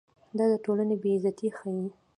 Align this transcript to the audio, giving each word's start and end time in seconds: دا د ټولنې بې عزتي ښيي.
دا 0.37 0.45
د 0.51 0.53
ټولنې 0.65 0.95
بې 1.01 1.11
عزتي 1.17 1.49
ښيي. 1.57 1.87